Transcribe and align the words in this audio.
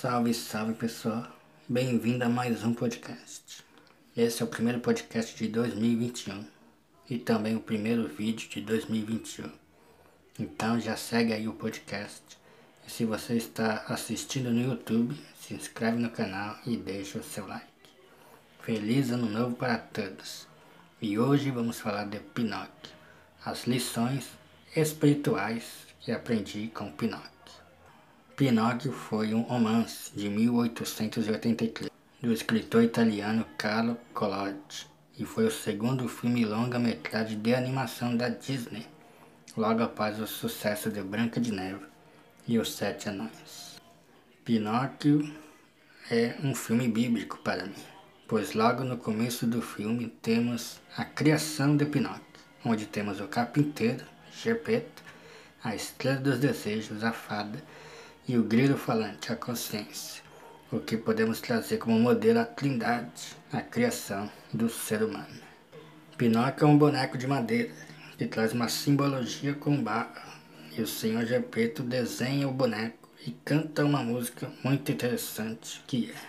Salve, 0.00 0.32
salve 0.32 0.74
pessoal, 0.74 1.26
bem-vindo 1.68 2.24
a 2.24 2.28
mais 2.28 2.62
um 2.62 2.72
podcast. 2.72 3.64
Esse 4.16 4.40
é 4.40 4.44
o 4.44 4.48
primeiro 4.48 4.78
podcast 4.78 5.36
de 5.36 5.48
2021 5.48 6.44
e 7.10 7.18
também 7.18 7.56
o 7.56 7.60
primeiro 7.60 8.06
vídeo 8.06 8.48
de 8.48 8.60
2021. 8.60 9.50
Então 10.38 10.78
já 10.78 10.96
segue 10.96 11.32
aí 11.32 11.48
o 11.48 11.52
podcast 11.52 12.22
e 12.86 12.90
se 12.92 13.04
você 13.04 13.34
está 13.34 13.86
assistindo 13.88 14.52
no 14.52 14.70
YouTube, 14.70 15.18
se 15.34 15.54
inscreve 15.54 15.98
no 15.98 16.10
canal 16.10 16.56
e 16.64 16.76
deixa 16.76 17.18
o 17.18 17.24
seu 17.24 17.44
like. 17.48 17.66
Feliz 18.60 19.10
ano 19.10 19.28
novo 19.28 19.56
para 19.56 19.78
todos! 19.78 20.46
E 21.02 21.18
hoje 21.18 21.50
vamos 21.50 21.80
falar 21.80 22.04
de 22.04 22.20
Pinóquio, 22.20 22.92
as 23.44 23.66
lições 23.66 24.28
espirituais 24.76 25.64
que 25.98 26.12
aprendi 26.12 26.68
com 26.68 26.88
Pinóquio. 26.92 27.37
Pinóquio 28.38 28.92
foi 28.92 29.34
um 29.34 29.40
romance 29.40 30.12
de 30.14 30.28
1883 30.28 31.90
do 32.22 32.32
escritor 32.32 32.84
italiano 32.84 33.44
Carlo 33.58 33.98
Collodi 34.14 34.86
e 35.18 35.24
foi 35.24 35.44
o 35.46 35.50
segundo 35.50 36.08
filme 36.08 36.44
longa-metragem 36.44 37.40
de 37.40 37.52
animação 37.52 38.16
da 38.16 38.28
Disney, 38.28 38.86
logo 39.56 39.82
após 39.82 40.20
o 40.20 40.26
sucesso 40.28 40.88
de 40.88 41.02
Branca 41.02 41.40
de 41.40 41.50
Neve 41.50 41.84
e 42.46 42.60
Os 42.60 42.74
Sete 42.74 43.08
Anões. 43.08 43.80
Pinóquio 44.44 45.34
é 46.08 46.36
um 46.40 46.54
filme 46.54 46.86
bíblico 46.86 47.38
para 47.38 47.66
mim, 47.66 47.74
pois 48.28 48.54
logo 48.54 48.84
no 48.84 48.98
começo 48.98 49.48
do 49.48 49.60
filme 49.60 50.14
temos 50.22 50.80
a 50.96 51.04
criação 51.04 51.76
de 51.76 51.86
Pinóquio, 51.86 52.22
onde 52.64 52.86
temos 52.86 53.20
o 53.20 53.26
carpinteiro, 53.26 54.04
Gepeto, 54.32 55.02
a 55.64 55.74
estrela 55.74 56.20
dos 56.20 56.38
desejos, 56.38 57.02
a 57.02 57.10
fada, 57.10 57.60
e 58.28 58.36
o 58.36 58.42
grilo 58.42 58.76
falante, 58.76 59.32
a 59.32 59.36
consciência, 59.36 60.22
o 60.70 60.78
que 60.78 60.98
podemos 60.98 61.40
trazer 61.40 61.78
como 61.78 61.98
modelo 61.98 62.40
a 62.40 62.44
trindade, 62.44 63.34
a 63.50 63.62
criação 63.62 64.30
do 64.52 64.68
ser 64.68 65.02
humano. 65.02 65.40
Pinóquio 66.18 66.66
é 66.66 66.68
um 66.68 66.76
boneco 66.76 67.16
de 67.16 67.26
madeira 67.26 67.72
que 68.18 68.26
traz 68.26 68.52
uma 68.52 68.68
simbologia 68.68 69.54
com 69.54 69.82
barro, 69.82 70.28
e 70.76 70.82
o 70.82 70.86
senhor 70.86 71.24
Gepeto 71.24 71.82
desenha 71.82 72.46
o 72.46 72.52
boneco 72.52 73.08
e 73.26 73.30
canta 73.30 73.82
uma 73.82 74.02
música 74.02 74.52
muito 74.62 74.92
interessante 74.92 75.82
que 75.86 76.10
é 76.10 76.28